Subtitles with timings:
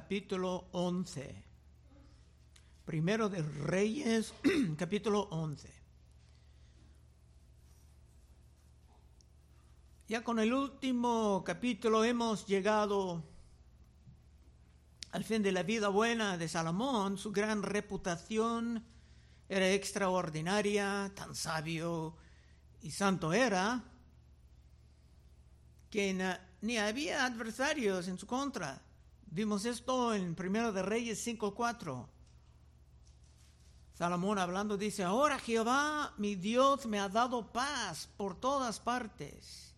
[0.00, 1.44] capítulo 11.
[2.86, 4.32] Primero de Reyes,
[4.78, 5.70] capítulo 11.
[10.08, 13.22] Ya con el último capítulo hemos llegado
[15.12, 17.18] al fin de la vida buena de Salomón.
[17.18, 18.82] Su gran reputación
[19.50, 22.16] era extraordinaria, tan sabio
[22.80, 23.84] y santo era,
[25.90, 28.82] que ni había adversarios en su contra.
[29.32, 32.04] Vimos esto en Primero de Reyes 5.4.
[33.94, 39.72] Salomón hablando dice, ahora Jehová mi Dios me ha dado paz por todas partes,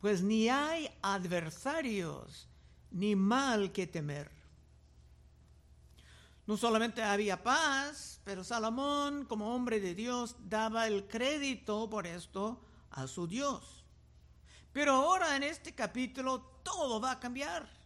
[0.00, 2.48] pues ni hay adversarios
[2.90, 4.30] ni mal que temer.
[6.46, 12.64] No solamente había paz, pero Salomón, como hombre de Dios, daba el crédito por esto
[12.92, 13.84] a su Dios.
[14.72, 17.76] Pero ahora en este capítulo todo va a cambiar.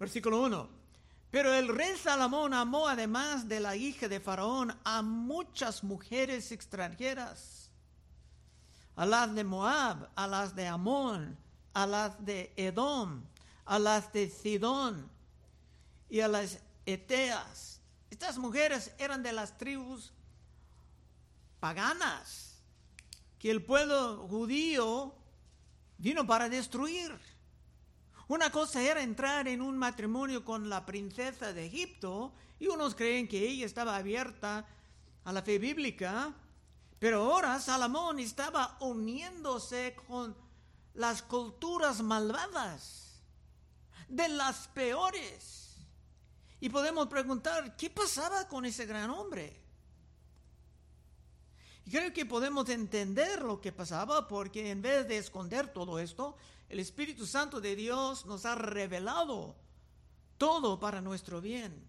[0.00, 0.68] Versículo 1.
[1.30, 7.70] Pero el rey Salomón amó además de la hija de Faraón a muchas mujeres extranjeras,
[8.96, 11.36] a las de Moab, a las de Amón,
[11.74, 13.22] a las de Edom,
[13.66, 15.08] a las de Sidón
[16.08, 17.80] y a las eteas.
[18.10, 20.12] Estas mujeres eran de las tribus
[21.60, 22.56] paganas
[23.38, 25.14] que el pueblo judío
[25.98, 27.29] vino para destruir.
[28.30, 33.26] Una cosa era entrar en un matrimonio con la princesa de Egipto y unos creen
[33.26, 34.64] que ella estaba abierta
[35.24, 36.32] a la fe bíblica,
[37.00, 40.36] pero ahora Salomón estaba uniéndose con
[40.94, 43.20] las culturas malvadas,
[44.08, 45.78] de las peores.
[46.60, 49.60] Y podemos preguntar, ¿qué pasaba con ese gran hombre?
[51.84, 56.36] Y creo que podemos entender lo que pasaba porque en vez de esconder todo esto,
[56.70, 59.56] el Espíritu Santo de Dios nos ha revelado
[60.38, 61.84] todo para nuestro bien.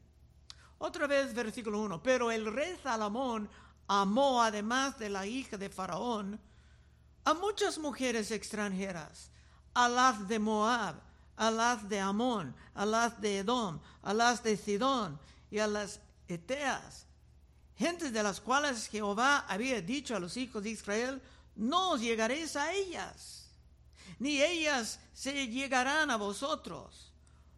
[0.79, 3.47] Otra vez versículo 1, pero el rey Salomón
[3.87, 6.39] amó además de la hija de Faraón
[7.23, 9.29] a muchas mujeres extranjeras,
[9.75, 10.95] a las de Moab,
[11.37, 15.19] a las de Amón, a las de Edom, a las de Sidón
[15.51, 17.05] y a las Eteas,
[17.75, 21.21] gentes de las cuales Jehová había dicho a los hijos de Israel,
[21.55, 23.40] no llegaréis a ellas
[24.19, 27.11] ni ellas se llegarán a vosotros,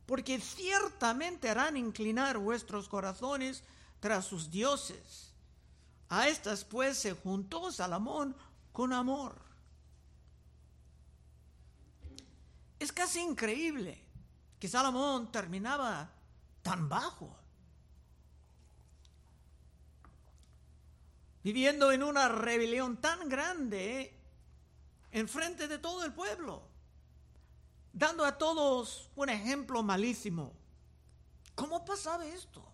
[0.06, 3.64] porque ciertamente harán inclinar vuestros corazones
[4.00, 5.34] tras sus dioses.
[6.10, 8.36] A estas pues se juntó Salomón
[8.72, 9.42] con amor.
[12.80, 14.04] Es casi increíble
[14.60, 16.12] que Salomón terminaba
[16.62, 17.36] tan bajo,
[21.44, 24.13] viviendo en una rebelión tan grande
[25.14, 26.64] en frente de todo el pueblo,
[27.94, 30.52] dando a todos un ejemplo malísimo.
[31.54, 32.68] ¿Cómo pasaba esto?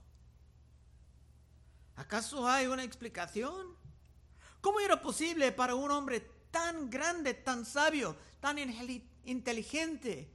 [1.97, 3.75] ¿Acaso hay una explicación?
[4.61, 8.57] ¿Cómo era posible para un hombre tan grande, tan sabio, tan
[9.25, 10.31] inteligente,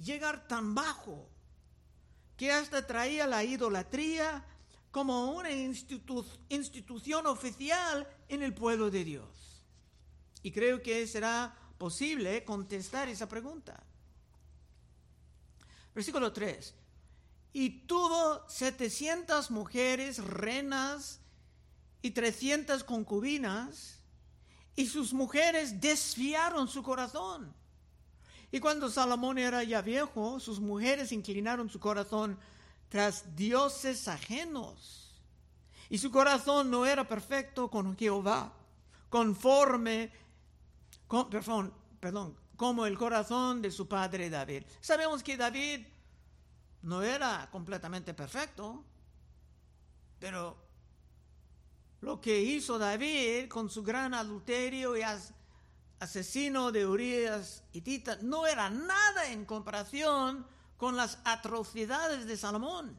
[0.00, 1.28] llegar tan bajo,
[2.36, 4.46] que hasta traía la idolatría
[4.92, 9.51] como una institución oficial en el pueblo de Dios?
[10.42, 13.82] Y creo que será posible contestar esa pregunta.
[15.94, 16.74] Versículo 3.
[17.52, 21.20] Y tuvo 700 mujeres renas
[22.00, 23.98] y 300 concubinas,
[24.74, 27.54] y sus mujeres desviaron su corazón.
[28.50, 32.38] Y cuando Salomón era ya viejo, sus mujeres inclinaron su corazón
[32.88, 35.22] tras dioses ajenos.
[35.88, 38.52] Y su corazón no era perfecto con Jehová,
[39.08, 40.10] conforme
[41.30, 44.64] perdón, perdón, como el corazón de su padre David.
[44.80, 45.86] Sabemos que David
[46.82, 48.82] no era completamente perfecto,
[50.18, 50.56] pero
[52.00, 55.02] lo que hizo David con su gran adulterio y
[56.00, 60.46] asesino de Urias y Tita no era nada en comparación
[60.76, 62.98] con las atrocidades de Salomón.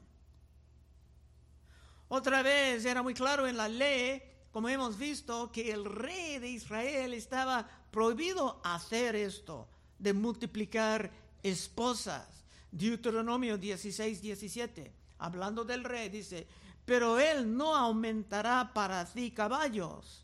[2.08, 4.22] Otra vez era muy claro en la ley,
[4.54, 9.68] como hemos visto, que el rey de Israel estaba prohibido hacer esto,
[9.98, 11.12] de multiplicar
[11.42, 12.46] esposas.
[12.72, 16.46] Deuteronomio 16, 17, hablando del rey, dice,
[16.86, 20.24] pero él no aumentará para ti caballos,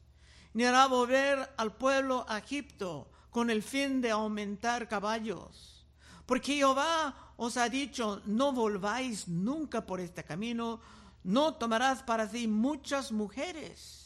[0.53, 5.87] ni hará volver al pueblo a Egipto con el fin de aumentar caballos.
[6.27, 10.79] Porque Jehová os ha dicho, no volváis nunca por este camino,
[11.23, 13.98] no tomarás para ti muchas mujeres,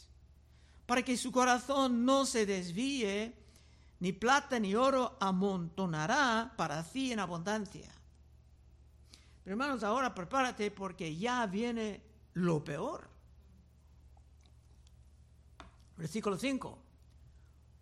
[0.86, 3.34] para que su corazón no se desvíe
[4.00, 7.90] ni plata ni oro amontonará para sí en abundancia.
[9.42, 12.02] Pero hermanos, ahora prepárate porque ya viene
[12.34, 13.08] lo peor.
[15.96, 16.78] Versículo 5.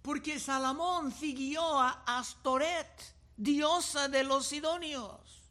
[0.03, 5.43] Porque Salomón siguió a Astoret, diosa de los sidonios,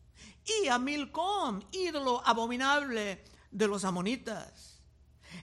[0.63, 4.70] y a Milcom, ídolo abominable de los amonitas.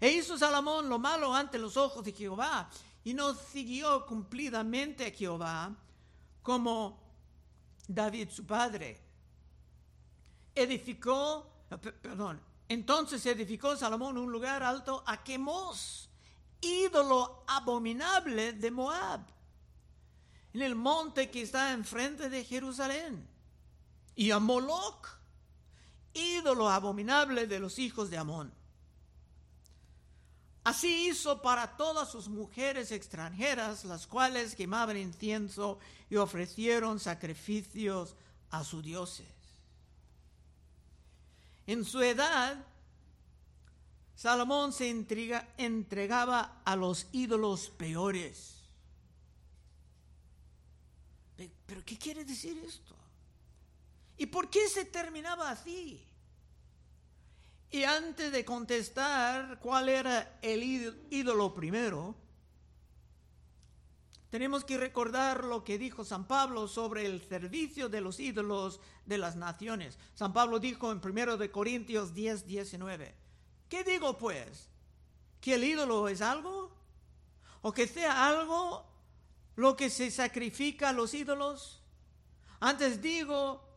[0.00, 2.68] E hizo Salomón lo malo ante los ojos de Jehová,
[3.04, 5.74] y no siguió cumplidamente a Jehová
[6.42, 7.00] como
[7.86, 9.00] David su padre.
[10.54, 11.64] Edificó,
[12.02, 16.10] perdón, entonces edificó Salomón un lugar alto a Quemos,
[16.60, 19.20] ídolo abominable de Moab,
[20.52, 23.26] en el monte que está enfrente de Jerusalén,
[24.14, 25.06] y a Moloch,
[26.12, 28.57] ídolo abominable de los hijos de Amón.
[30.69, 35.79] Así hizo para todas sus mujeres extranjeras, las cuales quemaban incienso
[36.11, 38.15] y ofrecieron sacrificios
[38.50, 39.26] a sus dioses.
[41.67, 42.62] En su edad,
[44.15, 48.56] Salomón se entregaba a los ídolos peores.
[51.65, 52.94] ¿Pero qué quiere decir esto?
[54.19, 56.06] ¿Y por qué se terminaba así?
[57.70, 60.62] Y antes de contestar cuál era el
[61.11, 62.15] ídolo primero,
[64.31, 69.19] tenemos que recordar lo que dijo San Pablo sobre el servicio de los ídolos de
[69.19, 69.99] las naciones.
[70.15, 73.15] San Pablo dijo en 1 de Corintios 10, 19,
[73.69, 74.69] ¿qué digo pues?
[75.41, 76.75] ¿Que el ídolo es algo?
[77.62, 78.87] ¿O que sea algo
[79.56, 81.82] lo que se sacrifica a los ídolos?
[82.61, 83.68] Antes digo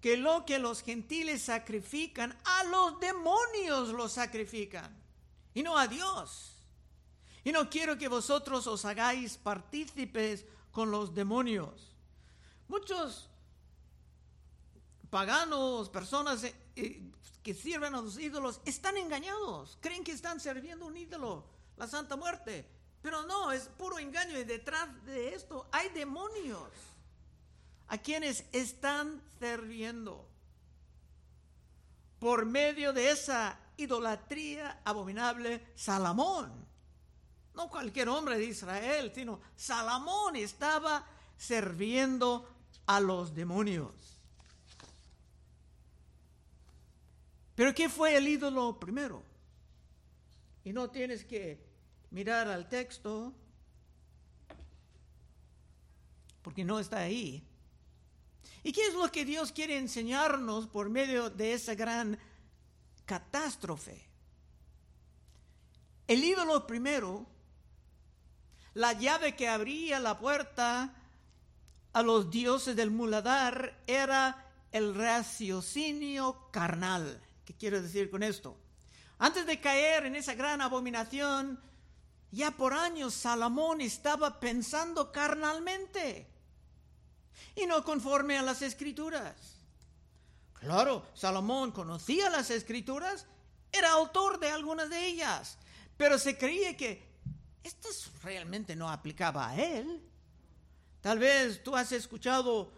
[0.00, 4.96] que lo que los gentiles sacrifican, a los demonios lo sacrifican,
[5.54, 6.54] y no a Dios.
[7.44, 11.96] Y no quiero que vosotros os hagáis partícipes con los demonios.
[12.68, 13.28] Muchos
[15.10, 17.10] paganos, personas eh, eh,
[17.42, 21.46] que sirven a los ídolos, están engañados, creen que están sirviendo un ídolo,
[21.76, 22.68] la Santa Muerte.
[23.00, 26.68] Pero no, es puro engaño y detrás de esto hay demonios
[27.88, 30.28] a quienes están sirviendo.
[32.18, 36.66] Por medio de esa idolatría abominable, Salomón,
[37.54, 41.04] no cualquier hombre de Israel, sino Salomón estaba
[41.36, 42.48] sirviendo
[42.86, 43.92] a los demonios.
[47.54, 49.22] Pero ¿qué fue el ídolo primero?
[50.64, 51.58] Y no tienes que
[52.10, 53.32] mirar al texto,
[56.42, 57.47] porque no está ahí.
[58.68, 62.18] ¿Y qué es lo que Dios quiere enseñarnos por medio de esa gran
[63.06, 64.06] catástrofe?
[66.06, 67.24] El ídolo primero,
[68.74, 70.94] la llave que abría la puerta
[71.94, 77.22] a los dioses del muladar era el raciocinio carnal.
[77.46, 78.54] ¿Qué quiero decir con esto?
[79.18, 81.58] Antes de caer en esa gran abominación,
[82.32, 86.37] ya por años Salomón estaba pensando carnalmente
[87.54, 89.34] y no conforme a las escrituras.
[90.54, 93.26] Claro, Salomón conocía las escrituras,
[93.70, 95.58] era autor de algunas de ellas,
[95.96, 97.06] pero se creía que
[97.62, 97.88] esto
[98.22, 100.02] realmente no aplicaba a él.
[101.00, 102.72] Tal vez tú has escuchado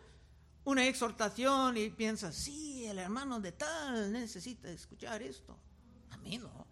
[0.65, 5.57] una exhortación y piensas, sí, el hermano de tal necesita escuchar esto.
[6.11, 6.70] A mí no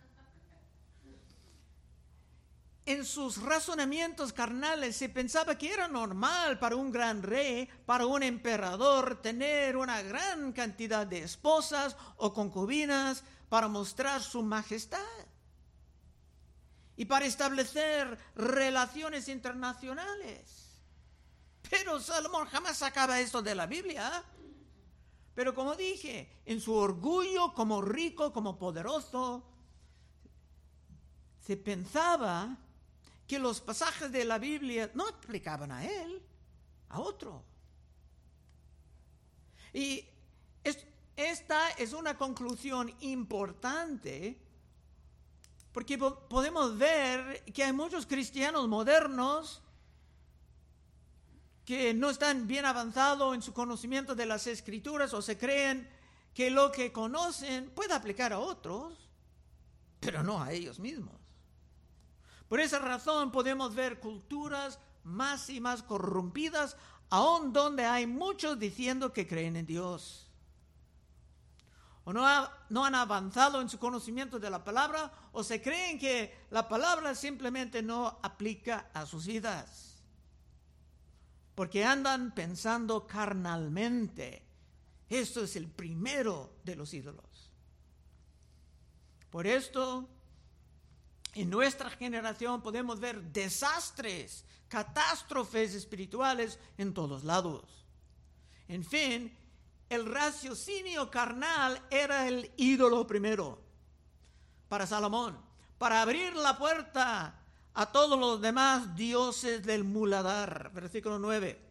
[2.88, 8.22] en sus razonamientos carnales se pensaba que era normal para un gran rey, para un
[8.22, 15.04] emperador, tener una gran cantidad de esposas o concubinas para mostrar su majestad
[16.96, 20.80] y para establecer relaciones internacionales.
[21.68, 24.24] Pero Salomón jamás sacaba esto de la Biblia.
[25.34, 29.44] Pero como dije, en su orgullo como rico, como poderoso,
[31.38, 32.56] se pensaba
[33.28, 36.22] que los pasajes de la Biblia no aplicaban a él,
[36.88, 37.44] a otro.
[39.74, 40.04] Y
[41.14, 44.40] esta es una conclusión importante
[45.72, 49.62] porque podemos ver que hay muchos cristianos modernos
[51.66, 55.86] que no están bien avanzados en su conocimiento de las escrituras o se creen
[56.32, 59.10] que lo que conocen puede aplicar a otros,
[60.00, 61.17] pero no a ellos mismos.
[62.48, 66.76] Por esa razón podemos ver culturas más y más corrompidas,
[67.10, 70.30] aun donde hay muchos diciendo que creen en Dios.
[72.04, 72.26] O no,
[72.70, 77.14] no han avanzado en su conocimiento de la palabra, o se creen que la palabra
[77.14, 80.02] simplemente no aplica a sus vidas.
[81.54, 84.46] Porque andan pensando carnalmente
[85.08, 87.50] Esto es el primero de los ídolos.
[89.30, 90.08] Por esto,
[91.42, 97.64] en nuestra generación podemos ver desastres, catástrofes espirituales en todos lados.
[98.68, 99.36] En fin,
[99.88, 103.58] el raciocinio carnal era el ídolo primero
[104.68, 105.38] para Salomón,
[105.78, 107.34] para abrir la puerta
[107.74, 110.70] a todos los demás dioses del muladar.
[110.74, 111.66] Versículo 9.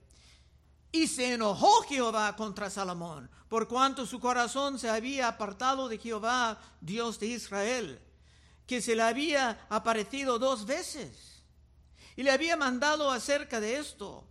[0.91, 6.57] Y se enojó Jehová contra Salomón, por cuanto su corazón se había apartado de Jehová,
[6.81, 8.01] Dios de Israel,
[8.67, 11.41] que se le había aparecido dos veces.
[12.15, 14.27] Y le había mandado acerca de esto,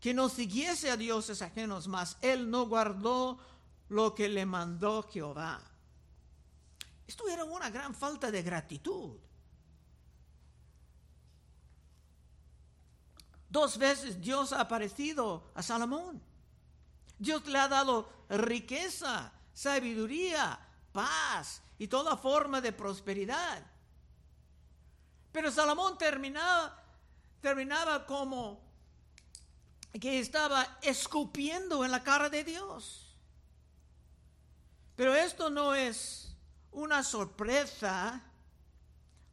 [0.00, 3.38] que no siguiese a dioses ajenos, mas él no guardó
[3.88, 5.60] lo que le mandó Jehová.
[7.06, 9.18] Esto era una gran falta de gratitud.
[13.48, 16.22] Dos veces Dios ha aparecido a Salomón.
[17.18, 20.58] Dios le ha dado riqueza, sabiduría,
[20.92, 23.71] paz y toda forma de prosperidad.
[25.32, 26.78] Pero Salomón terminaba,
[27.40, 28.60] terminaba como
[30.00, 33.16] que estaba escupiendo en la cara de Dios.
[34.94, 36.36] Pero esto no es
[36.70, 38.22] una sorpresa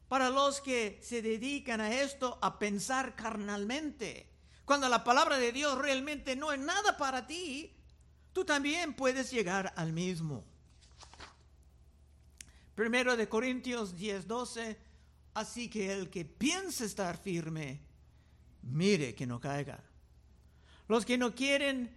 [0.07, 4.27] para los que se dedican a esto, a pensar carnalmente.
[4.65, 7.75] Cuando la palabra de Dios realmente no es nada para ti,
[8.33, 10.43] tú también puedes llegar al mismo.
[12.75, 14.88] Primero de Corintios 10, 12,
[15.33, 17.81] así que el que piensa estar firme,
[18.63, 19.83] mire que no caiga.
[20.87, 21.95] Los que no quieren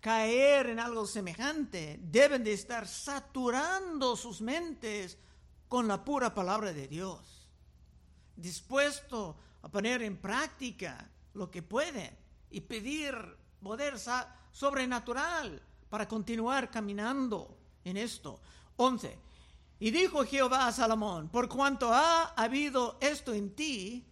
[0.00, 5.18] caer en algo semejante deben de estar saturando sus mentes
[5.68, 7.44] con la pura palabra de Dios
[8.36, 12.16] dispuesto a poner en práctica lo que puede
[12.50, 13.14] y pedir
[13.62, 13.94] poder
[14.52, 18.40] sobrenatural para continuar caminando en esto.
[18.76, 19.18] 11.
[19.84, 24.06] Y dijo Jehová a Salomón, por cuanto ha habido esto en ti,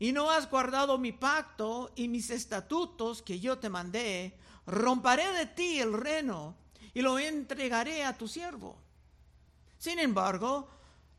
[0.00, 4.36] y no has guardado mi pacto y mis estatutos que yo te mandé,
[4.66, 6.56] romperé de ti el reno
[6.94, 8.76] y lo entregaré a tu siervo.
[9.78, 10.68] Sin embargo,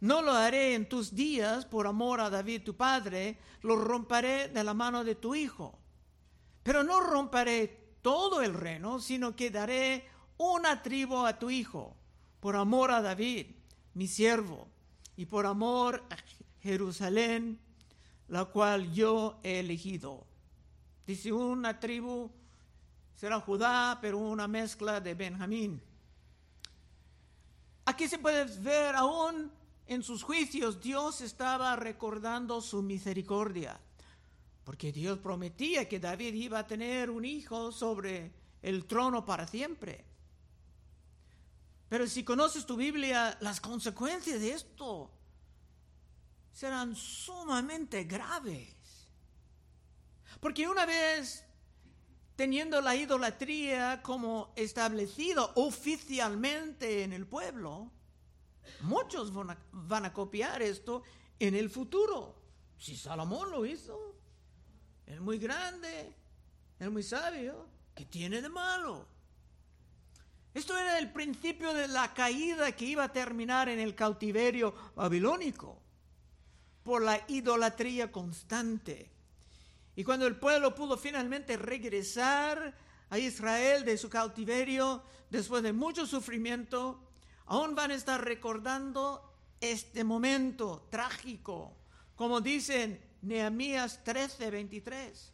[0.02, 4.64] no lo haré en tus días por amor a David tu padre, lo romperé de
[4.66, 5.80] la mano de tu hijo.
[6.64, 10.06] Pero no romperé todo el reino, sino que daré
[10.36, 11.96] una tribu a tu hijo,
[12.42, 13.56] por amor a David,
[13.94, 14.68] mi siervo,
[15.16, 16.16] y por amor a
[16.62, 17.60] Jerusalén,
[18.28, 20.26] la cual yo he elegido.
[21.06, 22.32] Dice una tribu
[23.16, 25.82] será Judá, pero una mezcla de Benjamín.
[27.84, 29.52] Aquí se puede ver aún
[29.88, 33.78] en sus juicios Dios estaba recordando su misericordia,
[34.64, 38.32] porque Dios prometía que David iba a tener un hijo sobre
[38.62, 40.06] el trono para siempre.
[41.90, 45.12] Pero si conoces tu Biblia, las consecuencias de esto
[46.54, 48.76] serán sumamente graves.
[50.40, 51.44] Porque una vez
[52.36, 57.92] teniendo la idolatría como establecido oficialmente en el pueblo,
[58.82, 61.04] Muchos van a, copiar esto
[61.38, 62.36] en el futuro.
[62.78, 64.16] Si Salomón lo hizo,
[65.06, 66.16] es muy grande,
[66.80, 69.06] es muy sabio, ¿qué tiene de malo?
[70.54, 75.80] Esto era el principio de la caída que iba a terminar en el cautiverio babilónico
[76.84, 79.12] por la idolatría constante.
[79.96, 82.76] Y cuando el pueblo pudo finalmente regresar
[83.10, 87.00] a Israel de su cautiverio, después de mucho sufrimiento,
[87.46, 91.76] aún van a estar recordando este momento trágico,
[92.16, 95.34] como dicen Nehemías 13, 23.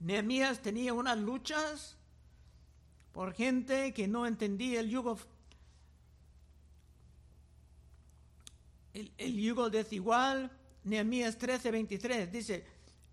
[0.00, 1.96] Nehemías tenía unas luchas
[3.12, 5.18] por gente que no entendía el yugo,
[8.94, 10.50] el, yugo desigual.
[10.82, 12.66] Nehemías 13, 23 dice,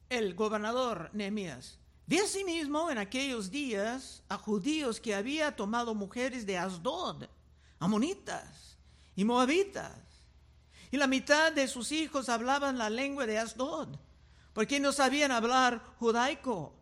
[0.10, 1.77] el gobernador Nehemías,
[2.08, 7.25] Vi asimismo en aquellos días a judíos que había tomado mujeres de Asdod,
[7.80, 8.77] amonitas
[9.13, 9.92] y moabitas,
[10.89, 13.89] y la mitad de sus hijos hablaban la lengua de Asdod,
[14.54, 16.76] porque no sabían hablar judaico,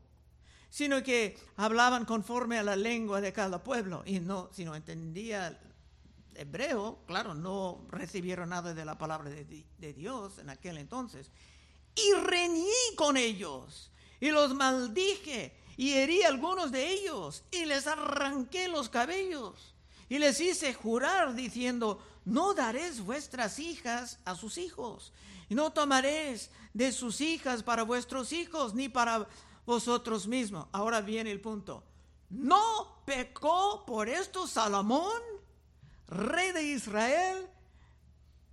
[0.75, 5.57] sino que hablaban conforme a la lengua de cada pueblo, y no, si no entendía
[6.33, 11.31] hebreo, claro, no recibieron nada de la palabra de, de Dios en aquel entonces,
[11.95, 12.67] y reñí
[12.97, 13.89] con ellos
[14.19, 19.73] y los maldije y herí a algunos de ellos y les arranqué los cabellos
[20.09, 25.13] y les hice jurar diciendo, no daréis vuestras hijas a sus hijos
[25.47, 29.25] y no tomaréis de sus hijas para vuestros hijos ni para
[29.65, 30.67] vosotros mismos.
[30.71, 31.83] Ahora viene el punto.
[32.29, 35.21] ¿No pecó por esto Salomón,
[36.07, 37.47] rey de Israel?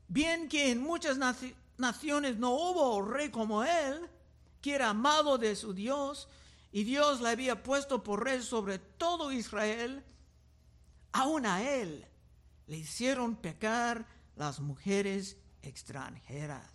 [0.09, 1.19] Bien que en muchas
[1.79, 4.09] naciones no hubo rey como él,
[4.61, 6.29] que era amado de su Dios,
[6.71, 10.05] y Dios le había puesto por rey sobre todo Israel,
[11.13, 12.07] aún a él
[12.67, 16.72] le hicieron pecar las mujeres extranjeras.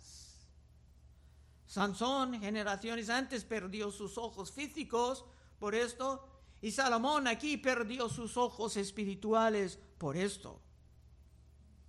[1.68, 5.26] Sansón, generaciones antes, perdió sus ojos físicos
[5.58, 6.26] por esto,
[6.62, 10.62] y Salomón aquí perdió sus ojos espirituales por esto.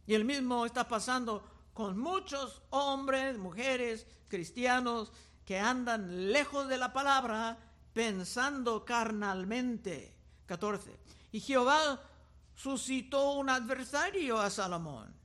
[0.05, 1.43] Y el mismo está pasando
[1.73, 5.13] con muchos hombres, mujeres, cristianos
[5.45, 7.57] que andan lejos de la palabra
[7.93, 10.13] pensando carnalmente.
[10.45, 10.99] 14.
[11.31, 12.01] Y Jehová
[12.53, 15.15] suscitó un adversario a Salomón,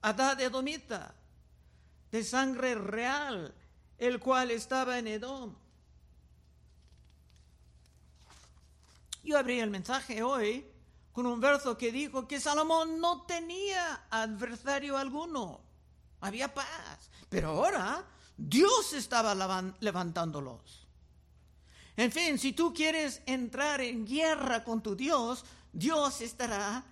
[0.00, 1.14] Adad Edomita,
[2.10, 3.54] de sangre real,
[3.98, 5.54] el cual estaba en Edom.
[9.22, 10.66] Yo abrí el mensaje hoy
[11.12, 15.60] con un verso que dijo que Salomón no tenía adversario alguno,
[16.20, 18.04] había paz, pero ahora
[18.36, 19.34] Dios estaba
[19.80, 20.88] levantándolos.
[21.96, 26.82] En fin, si tú quieres entrar en guerra con tu Dios, Dios estará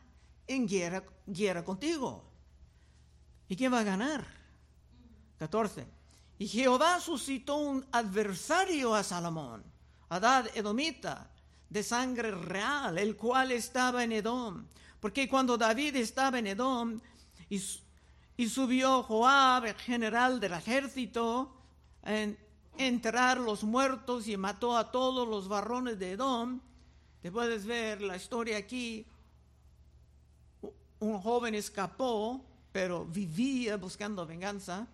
[0.46, 2.24] en guerra, guerra contigo.
[3.48, 4.37] ¿Y quién va a ganar?
[5.38, 5.86] 14.
[6.38, 9.64] Y Jehová suscitó un adversario a Salomón,
[10.08, 11.30] Adad Edomita,
[11.68, 14.66] de sangre real, el cual estaba en Edom.
[15.00, 17.00] Porque cuando David estaba en Edom
[17.48, 17.58] y,
[18.48, 21.54] subió Joab, el general del ejército,
[22.04, 22.38] en
[22.76, 26.60] enterrar los muertos y mató a todos los varones de Edom,
[27.20, 29.06] te puedes ver la historia aquí.
[31.00, 34.86] Un joven escapó, pero vivía buscando venganza,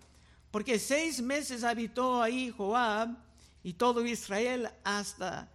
[0.55, 3.09] porque seis meses habitó ahí Joab
[3.65, 5.49] y todo Israel hasta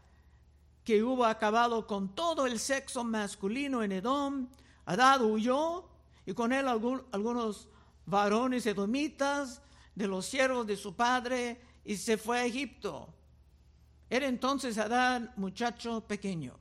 [0.84, 4.50] que hubo acabado con todo el sexo masculino en Edom.
[4.84, 5.88] Adad huyó
[6.25, 7.70] y con él algunos
[8.05, 9.62] varones edomitas
[9.96, 13.07] de los siervos de su padre y se fue a Egipto.
[14.09, 16.59] Era entonces Adán muchacho pequeño.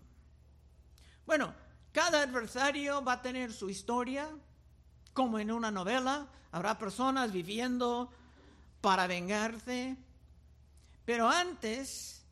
[1.27, 1.53] Bueno,
[1.90, 4.31] cada adversario va a tener su historia,
[5.12, 6.29] como en una novela.
[6.53, 8.12] Habrá personas viviendo
[8.80, 9.96] para vengarse.
[11.04, 12.22] Pero antes,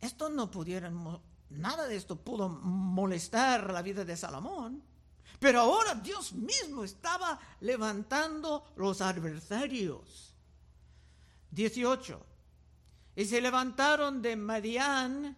[0.00, 4.82] esto no pudieron, nada de esto pudo molestar la vida de Salomón.
[5.38, 10.34] Pero ahora Dios mismo estaba levantando los adversarios.
[11.50, 12.26] 18.
[13.16, 15.36] Y se levantaron de Madián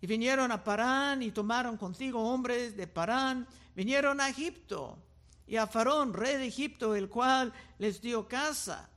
[0.00, 4.98] y vinieron a Parán y tomaron consigo hombres de Parán, vinieron a Egipto
[5.46, 8.89] y a Farón, rey de Egipto, el cual les dio casa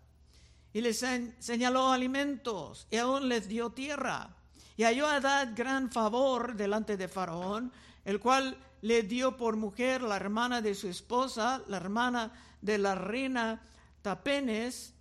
[0.73, 1.05] y les
[1.39, 4.35] señaló alimentos y aún les dio tierra.
[4.75, 7.71] Y halló a dar gran favor delante de Faraón,
[8.03, 12.95] el cual le dio por mujer la hermana de su esposa, la hermana de la
[12.95, 13.61] reina
[14.01, 14.93] Tapenes,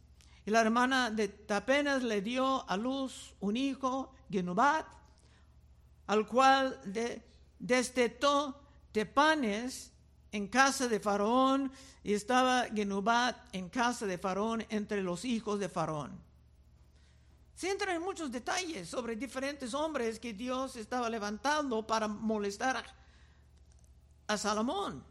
[0.44, 4.86] y la hermana de Tapenas le dio a luz un hijo, Genubat,
[6.06, 7.22] al cual de,
[7.58, 8.60] destetó
[8.92, 9.91] Tepanes
[10.32, 11.70] en casa de Faraón
[12.02, 16.18] y estaba Genubat en casa de Faraón entre los hijos de Faraón.
[17.54, 22.82] Se entran en muchos detalles sobre diferentes hombres que Dios estaba levantando para molestar
[24.26, 25.04] a, Salomón.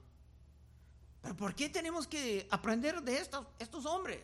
[1.22, 4.24] Pero ¿por qué tenemos que aprender de estos, estos hombres?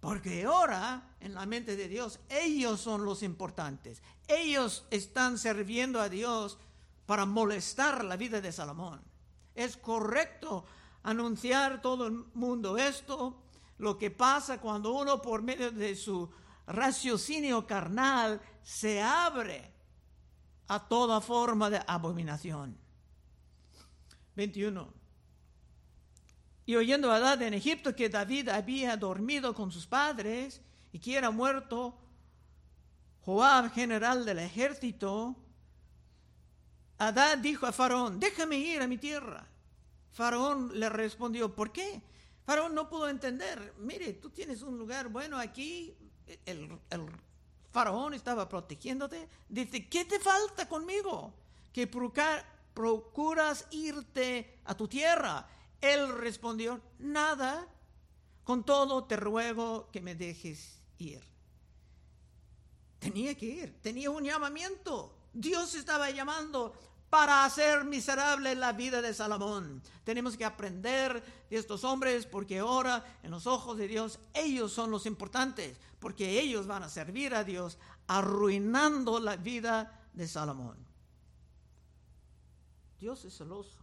[0.00, 4.02] Porque ahora, en la mente de Dios, ellos son los importantes.
[4.26, 6.58] Ellos están sirviendo a Dios
[7.04, 9.11] para molestar la vida de Salomón.
[9.54, 10.64] Es correcto
[11.02, 13.42] anunciar todo el mundo esto,
[13.78, 16.30] lo que pasa cuando uno por medio de su
[16.66, 19.72] raciocinio carnal se abre
[20.68, 22.78] a toda forma de abominación.
[24.36, 24.92] 21.
[26.64, 30.62] Y oyendo a Adad en Egipto que David había dormido con sus padres
[30.92, 31.98] y que era muerto,
[33.24, 35.36] Joab, general del ejército,
[37.06, 39.46] Adad dijo a Faraón, déjame ir a mi tierra.
[40.12, 42.02] Faraón le respondió, ¿por qué?
[42.44, 45.94] Faraón no pudo entender, mire, tú tienes un lugar bueno aquí,
[46.44, 47.06] el, el
[47.70, 49.28] faraón estaba protegiéndote.
[49.48, 51.32] Dice, ¿qué te falta conmigo?
[51.72, 55.46] Que procuras irte a tu tierra
[55.82, 57.66] él respondió, nada,
[58.44, 61.20] con todo te ruego que me dejes ir.
[63.00, 65.12] Tenía que ir, tenía un llamamiento.
[65.32, 66.72] Dios estaba llamando
[67.12, 69.82] para hacer miserable la vida de Salomón.
[70.02, 74.90] Tenemos que aprender de estos hombres porque ahora en los ojos de Dios ellos son
[74.90, 80.78] los importantes, porque ellos van a servir a Dios arruinando la vida de Salomón.
[82.98, 83.76] Dios es celoso.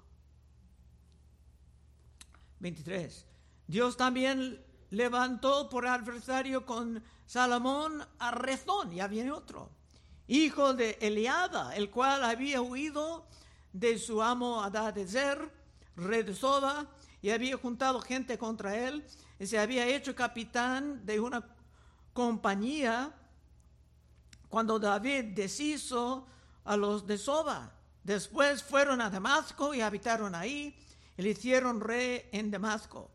[2.61, 3.27] 23.
[3.67, 9.69] Dios también levantó por adversario con Salomón a Rezón, ya viene otro,
[10.29, 13.25] hijo de Eliada, el cual había huido
[13.73, 15.51] de su amo Adadezer,
[15.95, 16.85] rey de Soba,
[17.19, 19.03] y había juntado gente contra él,
[19.39, 21.43] y se había hecho capitán de una
[22.13, 23.11] compañía
[24.49, 26.27] cuando David deshizo
[26.63, 27.71] a los de Soba.
[28.03, 30.77] Después fueron a Damasco y habitaron ahí,
[31.17, 33.09] y le hicieron rey en Damasco.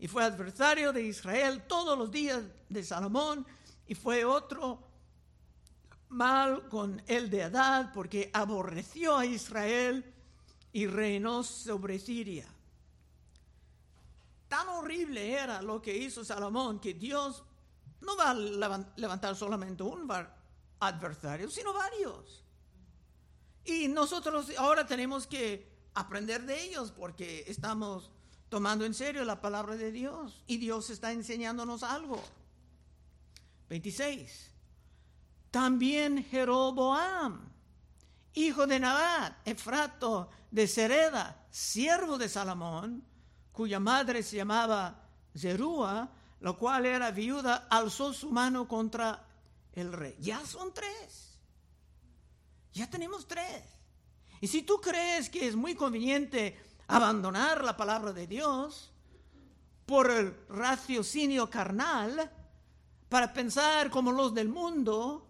[0.00, 3.46] Y fue adversario de Israel todos los días de Salomón,
[3.86, 4.87] y fue otro
[6.10, 10.04] mal con el de Adad, porque aborreció a Israel
[10.72, 12.46] y reinó sobre Siria.
[14.48, 17.44] Tan horrible era lo que hizo Salomón que Dios
[18.00, 18.34] no va a
[18.96, 20.10] levantar solamente un
[20.80, 22.44] adversario, sino varios.
[23.64, 28.10] Y nosotros ahora tenemos que aprender de ellos porque estamos
[28.48, 32.22] tomando en serio la palabra de Dios y Dios está enseñándonos algo.
[33.68, 34.50] 26.
[35.50, 37.48] También Jeroboam,
[38.34, 43.04] hijo de Nabat, Efrato de Sereda, siervo de Salomón,
[43.52, 49.24] cuya madre se llamaba Zerúa, la cual era viuda, alzó su mano contra
[49.72, 50.16] el rey.
[50.20, 51.38] Ya son tres.
[52.72, 53.64] Ya tenemos tres.
[54.40, 56.56] Y si tú crees que es muy conveniente
[56.86, 58.92] abandonar la palabra de Dios
[59.84, 62.30] por el raciocinio carnal,
[63.08, 65.27] para pensar como los del mundo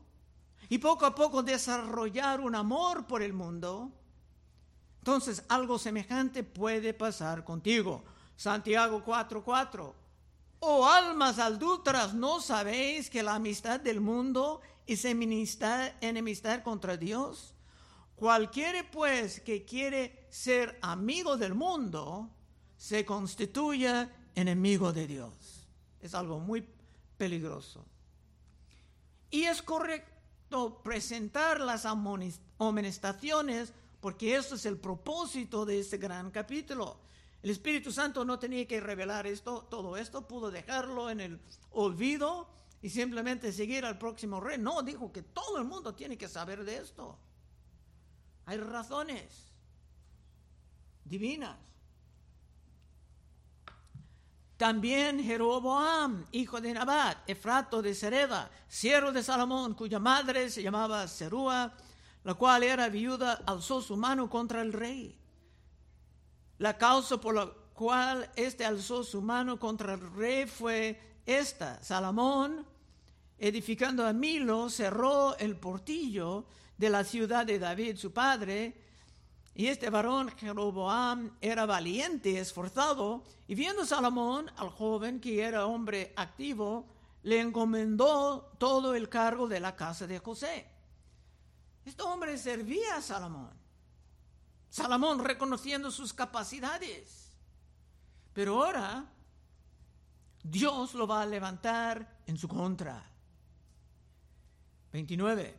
[0.68, 3.90] y poco a poco desarrollar un amor por el mundo,
[4.98, 8.04] entonces algo semejante puede pasar contigo.
[8.37, 9.94] Santiago 4:4.
[10.61, 15.92] Oh almas adulteras, ¿no sabéis que la amistad del mundo es enemistad,
[16.62, 17.54] contra Dios?
[18.16, 22.28] Cualquiera pues que quiere ser amigo del mundo,
[22.76, 25.68] se constituye enemigo de Dios.
[26.00, 26.68] Es algo muy
[27.16, 27.87] peligroso.
[29.31, 30.17] Y es correcto
[30.82, 37.00] presentar las amonestaciones porque eso es el propósito de este gran capítulo.
[37.42, 42.48] El Espíritu Santo no tenía que revelar esto, todo esto, pudo dejarlo en el olvido
[42.82, 44.58] y simplemente seguir al próximo rey.
[44.58, 47.18] No, dijo que todo el mundo tiene que saber de esto.
[48.46, 49.52] Hay razones
[51.04, 51.67] divinas.
[54.59, 61.07] También Jeroboam, hijo de Nabat, Efrato de Sereda, siervo de Salomón, cuya madre se llamaba
[61.07, 61.73] Serúa,
[62.25, 65.16] la cual era viuda, alzó su mano contra el rey.
[66.59, 71.81] La causa por la cual éste alzó su mano contra el rey fue esta.
[71.81, 72.66] Salomón,
[73.38, 78.75] edificando a Milo, cerró el portillo de la ciudad de David, su padre,
[79.59, 86.12] y este varón, Jeroboam, era valiente, esforzado, y viendo Salomón al joven, que era hombre
[86.14, 86.87] activo,
[87.25, 90.71] le encomendó todo el cargo de la casa de José.
[91.85, 93.51] Este hombre servía a Salomón.
[94.71, 97.33] Salomón reconociendo sus capacidades.
[98.35, 99.12] Pero ahora
[100.44, 103.05] Dios lo va a levantar en su contra.
[104.92, 105.57] 29.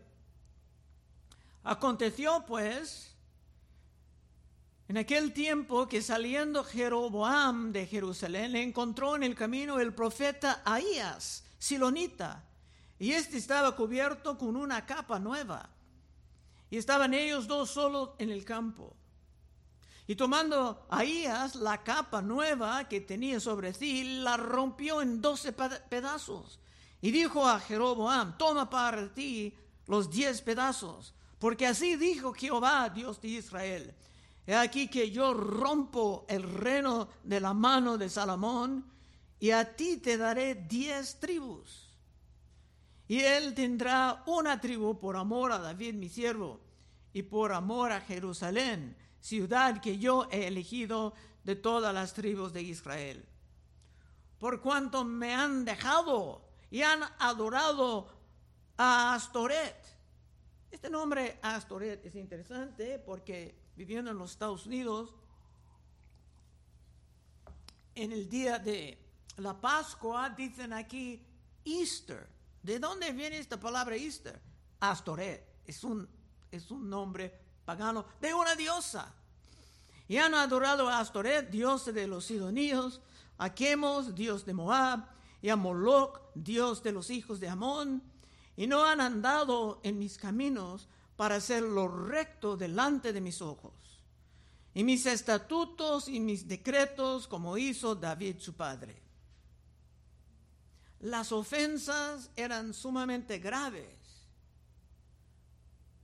[1.64, 3.18] Aconteció pues
[4.89, 10.63] en aquel tiempo que saliendo Jeroboam de Jerusalén le encontró en el camino el profeta
[10.65, 12.43] Ahías, silonita,
[12.97, 15.69] y éste estaba cubierto con una capa nueva.
[16.71, 18.95] Y estaban ellos dos solos en el campo.
[20.08, 26.60] Y tomando Ahías la capa nueva que tenía sobre sí, la rompió en doce pedazos.
[26.99, 29.54] Y dijo a Jeroboam, toma para ti
[29.86, 33.95] los diez pedazos, porque así dijo Jehová, Dios de Israel
[34.50, 38.84] He aquí que yo rompo el reno de la mano de Salomón
[39.40, 41.96] y a ti te daré diez tribus.
[43.08, 46.62] Y él tendrá una tribu por amor a David mi siervo
[47.14, 52.64] y por amor a Jerusalén, ciudad que yo he elegido de todas las tribus de
[52.64, 53.24] Israel.
[54.40, 58.10] Por cuanto me han dejado y han adorado
[58.78, 59.78] a Astoret.
[60.72, 65.15] Este nombre Astoret es interesante porque viviendo en los Estados Unidos,
[67.96, 68.98] en el día de
[69.38, 71.26] la Pascua dicen aquí
[71.63, 72.28] Easter.
[72.62, 74.38] ¿De dónde viene esta palabra Easter?
[74.82, 75.62] Astoret.
[75.65, 76.10] Es un,
[76.52, 79.13] es un nombre pagano de una diosa.
[80.10, 83.00] Y han adorado a Astoret, dios de los sidoníos,
[83.38, 85.06] a Chemos, dios de Moab,
[85.42, 88.04] y a Moloch, dios de los hijos de Amón,
[88.58, 93.73] y no han andado en mis caminos, para hacer lo recto delante de mis ojos,
[94.73, 99.03] y mis estatutos y mis decretos como hizo David su padre.
[101.01, 104.29] Las ofensas eran sumamente graves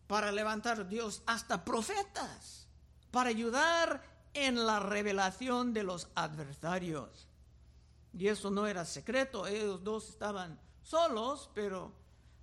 [0.05, 2.67] para levantar Dios hasta profetas,
[3.09, 7.29] para ayudar en la revelación de los adversarios.
[8.11, 11.93] Y eso no era secreto, ellos dos estaban solos, pero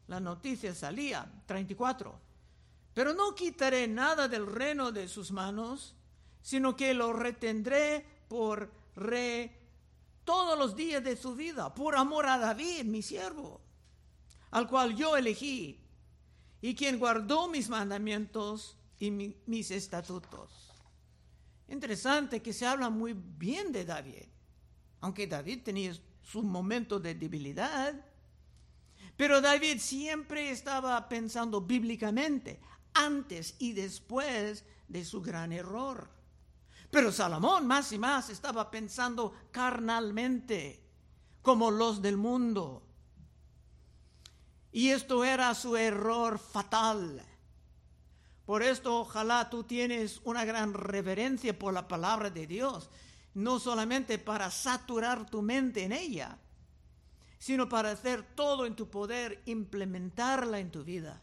[0.07, 1.31] la noticia salía.
[1.45, 2.32] 34.
[2.95, 5.95] Pero no quitaré nada del reino de sus manos,
[6.43, 9.59] sino que lo retendré por re
[10.25, 13.61] todos los días de su vida, por amor a David, mi siervo,
[14.51, 15.81] al cual yo elegí,
[16.61, 20.71] y quien guardó mis mandamientos y mis estatutos.
[21.69, 24.27] Interesante que se habla muy bien de David,
[25.01, 27.95] aunque David tenía su momento de debilidad,
[29.17, 32.61] pero David siempre estaba pensando bíblicamente,
[32.95, 36.11] antes y después de su gran error.
[36.91, 40.83] Pero Salomón más y más estaba pensando carnalmente,
[41.41, 42.87] como los del mundo.
[44.71, 47.25] Y esto era su error fatal.
[48.45, 52.91] Por esto ojalá tú tienes una gran reverencia por la palabra de Dios,
[53.35, 56.39] no solamente para saturar tu mente en ella,
[57.39, 61.23] sino para hacer todo en tu poder, implementarla en tu vida,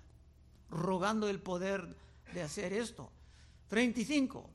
[0.69, 1.95] rogando el poder
[2.33, 3.11] de hacer esto.
[3.69, 4.49] 35.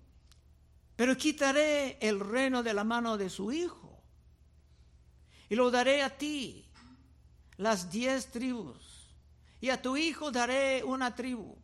[0.97, 3.85] Pero quitaré el reino de la mano de su hijo
[5.49, 6.65] y lo daré a ti,
[7.57, 9.11] las diez tribus,
[9.61, 11.57] y a tu hijo daré una tribu,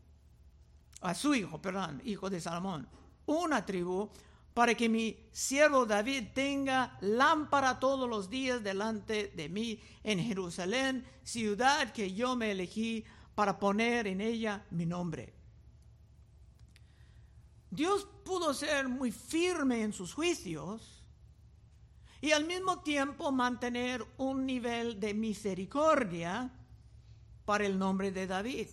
[1.01, 2.89] a su hijo, perdón, hijo de Salomón,
[3.27, 4.11] una tribu,
[4.55, 11.07] para que mi siervo David tenga lámpara todos los días delante de mí en Jerusalén,
[11.23, 13.05] ciudad que yo me elegí
[13.41, 15.33] para poner en ella mi nombre.
[17.71, 21.03] Dios pudo ser muy firme en sus juicios
[22.21, 26.53] y al mismo tiempo mantener un nivel de misericordia
[27.47, 28.69] para el nombre de David.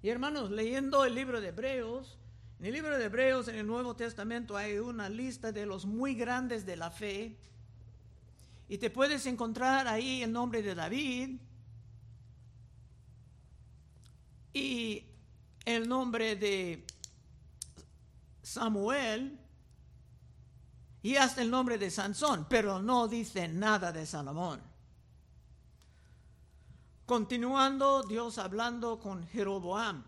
[0.00, 2.16] Y hermanos, leyendo el libro de Hebreos,
[2.60, 6.14] en el libro de Hebreos, en el Nuevo Testamento, hay una lista de los muy
[6.14, 7.36] grandes de la fe.
[8.68, 11.40] Y te puedes encontrar ahí el nombre de David
[14.52, 15.04] y
[15.64, 16.86] el nombre de
[18.42, 19.38] Samuel
[21.02, 24.60] y hasta el nombre de Sansón, pero no dice nada de Salomón.
[27.06, 30.04] Continuando, Dios hablando con Jeroboam,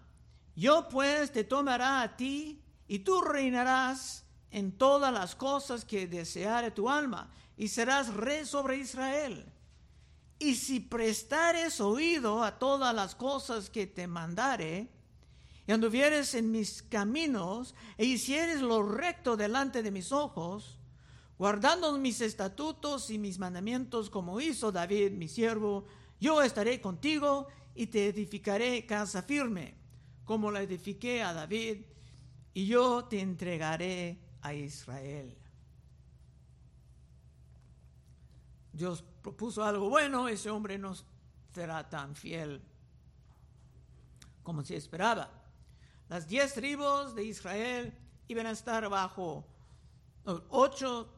[0.55, 6.71] yo pues te tomará a ti y tú reinarás en todas las cosas que deseare
[6.71, 9.45] tu alma y serás rey sobre Israel.
[10.39, 14.89] Y si prestares oído a todas las cosas que te mandare,
[15.67, 20.79] y anduvieres en mis caminos e hicieres lo recto delante de mis ojos,
[21.39, 25.87] guardando mis estatutos y mis mandamientos como hizo David, mi siervo,
[26.21, 29.75] yo estaré contigo y te edificaré casa firme,
[30.25, 31.79] como la edifiqué a David,
[32.53, 35.35] y yo te entregaré a Israel.
[38.73, 40.95] Dios propuso algo bueno, ese hombre no
[41.55, 42.63] será tan fiel
[44.43, 45.31] como se esperaba.
[46.11, 49.47] Las diez tribus de Israel iban a estar bajo,
[50.51, 51.09] ocho,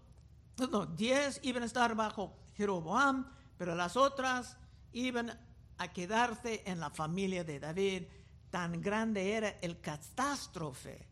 [0.71, 4.57] no, diez iban a estar bajo Jeroboam, pero las otras
[4.93, 5.37] iban
[5.79, 8.05] a quedarse en la familia de David.
[8.51, 11.09] Tan grande era el catástrofe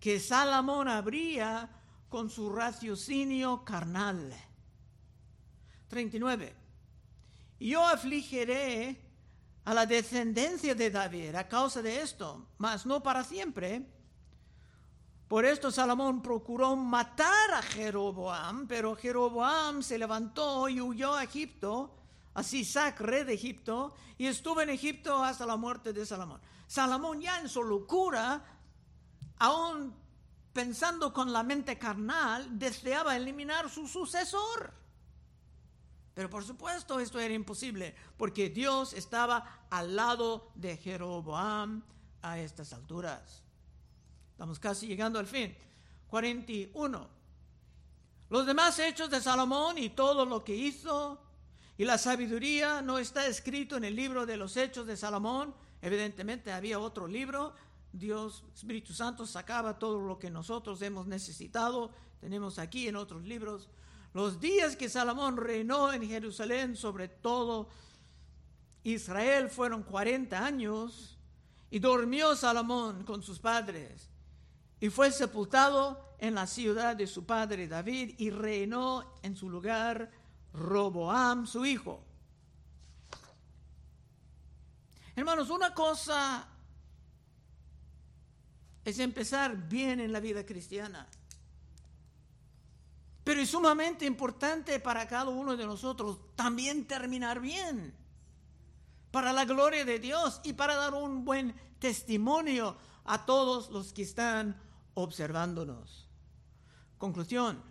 [0.00, 1.70] que Salomón habría
[2.08, 4.34] con su raciocinio carnal.
[5.90, 6.54] 39.
[7.58, 8.98] Yo afligiré
[9.64, 13.84] a la descendencia de David a causa de esto, mas no para siempre.
[15.28, 21.94] Por esto Salomón procuró matar a Jeroboam, pero Jeroboam se levantó y huyó a Egipto,
[22.34, 26.40] a Sisac, rey de Egipto, y estuvo en Egipto hasta la muerte de Salomón.
[26.66, 28.42] Salomón ya en su locura,
[29.38, 29.94] aún
[30.52, 34.80] pensando con la mente carnal, deseaba eliminar su sucesor.
[36.14, 41.82] Pero por supuesto esto era imposible porque Dios estaba al lado de Jeroboam
[42.22, 43.42] a estas alturas.
[44.32, 45.56] Estamos casi llegando al fin.
[46.08, 47.08] 41.
[48.28, 51.20] Los demás hechos de Salomón y todo lo que hizo
[51.80, 55.54] y la sabiduría no está escrito en el libro de los hechos de Salomón.
[55.80, 57.54] Evidentemente había otro libro.
[57.90, 61.90] Dios, Espíritu Santo, sacaba todo lo que nosotros hemos necesitado.
[62.20, 63.70] Tenemos aquí en otros libros
[64.12, 67.68] los días que Salomón reinó en Jerusalén sobre todo
[68.82, 71.18] Israel fueron 40 años
[71.70, 74.10] Y durmió Salomón con sus padres
[74.80, 80.10] y fue sepultado en la ciudad de su padre David y reinó en su lugar
[80.54, 82.02] Roboam, su hijo.
[85.14, 86.48] Hermanos, una cosa
[88.84, 91.06] es empezar bien en la vida cristiana.
[93.30, 97.94] Pero es sumamente importante para cada uno de nosotros también terminar bien,
[99.12, 104.02] para la gloria de Dios y para dar un buen testimonio a todos los que
[104.02, 104.60] están
[104.94, 106.08] observándonos.
[106.98, 107.62] Conclusión.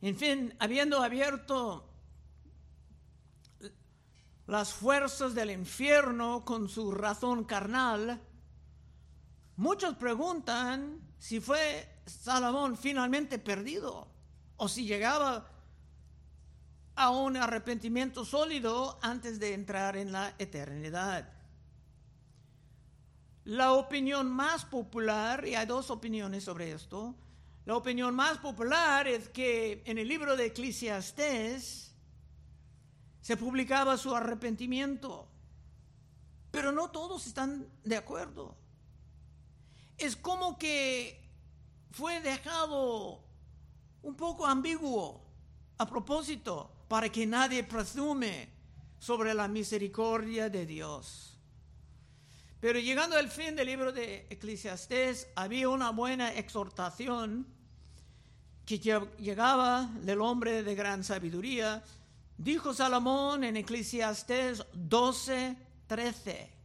[0.00, 1.86] En fin, habiendo abierto
[4.46, 8.22] las fuerzas del infierno con su razón carnal,
[9.56, 14.08] muchos preguntan si fue Salomón finalmente perdido
[14.56, 15.46] o si llegaba
[16.96, 21.30] a un arrepentimiento sólido antes de entrar en la eternidad.
[23.44, 27.14] La opinión más popular, y hay dos opiniones sobre esto,
[27.66, 31.94] la opinión más popular es que en el libro de Eclesiastés
[33.20, 35.28] se publicaba su arrepentimiento,
[36.50, 38.56] pero no todos están de acuerdo.
[40.00, 41.20] Es como que
[41.90, 43.22] fue dejado
[44.02, 45.22] un poco ambiguo
[45.78, 48.48] a propósito para que nadie presume
[48.98, 51.38] sobre la misericordia de Dios.
[52.60, 57.46] Pero llegando al fin del libro de Eclesiastés, había una buena exhortación
[58.66, 61.82] que llegaba del hombre de gran sabiduría.
[62.36, 66.59] Dijo Salomón en Eclesiastés 12, 13.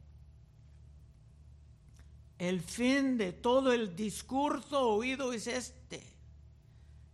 [2.38, 6.04] El fin de todo el discurso oído es este.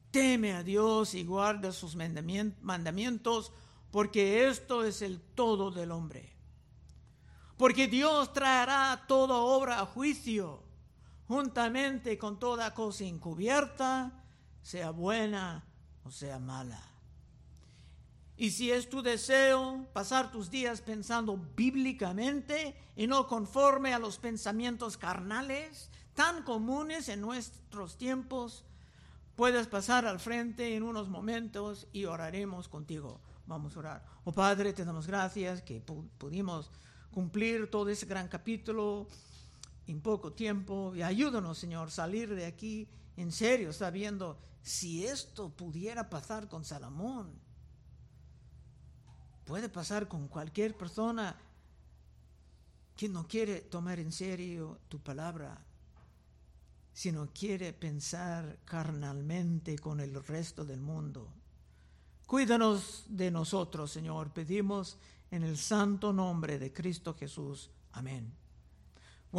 [0.10, 3.52] Teme a Dios y guarda sus mandamientos,
[3.92, 6.32] porque esto es el todo del hombre
[7.62, 10.64] porque Dios traerá toda obra a juicio,
[11.28, 14.12] juntamente con toda cosa encubierta,
[14.64, 15.64] sea buena
[16.04, 16.91] o sea mala.
[18.42, 24.18] Y si es tu deseo pasar tus días pensando bíblicamente y no conforme a los
[24.18, 28.66] pensamientos carnales tan comunes en nuestros tiempos,
[29.36, 33.22] puedes pasar al frente en unos momentos y oraremos contigo.
[33.46, 34.06] Vamos a orar.
[34.24, 36.72] Oh Padre, te damos gracias que pudimos
[37.12, 39.08] cumplir todo ese gran capítulo
[39.86, 40.96] en poco tiempo.
[40.96, 47.40] Y ayúdanos, Señor, salir de aquí en serio, sabiendo si esto pudiera pasar con Salomón.
[49.52, 51.36] Puede pasar con cualquier persona
[52.96, 55.60] que no quiere tomar en serio tu palabra,
[56.94, 61.28] sino quiere pensar carnalmente con el resto del mundo.
[62.26, 64.32] Cuídanos de nosotros, Señor.
[64.32, 64.98] Pedimos
[65.32, 67.70] en el santo nombre de Cristo Jesús.
[67.92, 68.32] Amén.